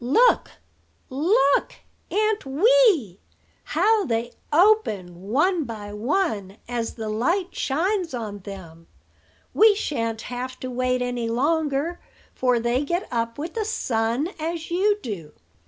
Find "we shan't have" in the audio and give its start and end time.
9.53-10.59